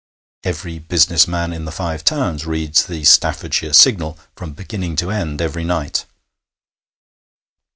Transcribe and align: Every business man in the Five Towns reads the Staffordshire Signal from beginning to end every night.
Every 0.43 0.79
business 0.79 1.27
man 1.27 1.53
in 1.53 1.65
the 1.65 1.71
Five 1.71 2.03
Towns 2.03 2.43
reads 2.47 2.87
the 2.87 3.03
Staffordshire 3.05 3.71
Signal 3.71 4.17
from 4.35 4.53
beginning 4.53 4.95
to 4.95 5.11
end 5.11 5.43
every 5.43 5.63
night. 5.63 6.07